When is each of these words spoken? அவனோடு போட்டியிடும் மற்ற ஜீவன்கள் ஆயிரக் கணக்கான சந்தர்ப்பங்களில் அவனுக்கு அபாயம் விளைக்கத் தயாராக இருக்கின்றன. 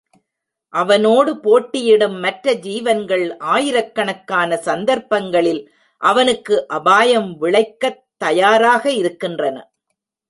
அவனோடு 0.69 1.39
போட்டியிடும் 1.39 2.19
மற்ற 2.19 2.53
ஜீவன்கள் 2.53 3.37
ஆயிரக் 3.37 3.95
கணக்கான 3.95 4.57
சந்தர்ப்பங்களில் 4.57 5.73
அவனுக்கு 5.97 6.67
அபாயம் 6.67 7.37
விளைக்கத் 7.41 8.03
தயாராக 8.17 8.91
இருக்கின்றன. 8.91 9.71